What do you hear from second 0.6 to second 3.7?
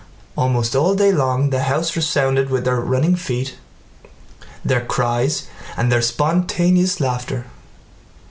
all day long the house resounded with their running feet,